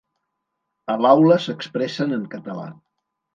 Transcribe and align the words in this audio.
A 0.93 0.95
l’aula 1.05 1.37
s’expressen 1.43 2.17
en 2.19 2.25
català. 2.33 2.67